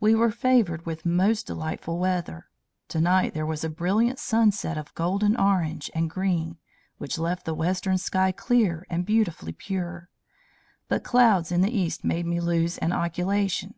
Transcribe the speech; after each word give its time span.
We 0.00 0.16
were 0.16 0.32
favored 0.32 0.84
with 0.84 1.06
most 1.06 1.46
delightful 1.46 2.00
weather. 2.00 2.48
Tonight 2.88 3.34
there 3.34 3.46
was 3.46 3.62
a 3.62 3.70
brilliant 3.70 4.18
sunset 4.18 4.76
of 4.76 4.92
golden 4.96 5.36
orange 5.36 5.92
and 5.94 6.10
green, 6.10 6.58
which 6.98 7.18
left 7.18 7.44
the 7.44 7.54
western 7.54 7.96
sky 7.98 8.32
clear 8.32 8.84
and 8.90 9.06
beautifully 9.06 9.52
pure; 9.52 10.08
but 10.88 11.04
clouds 11.04 11.52
in 11.52 11.60
the 11.60 11.70
east 11.70 12.02
made 12.02 12.26
me 12.26 12.40
lose 12.40 12.78
an 12.78 12.90
occulation. 12.90 13.74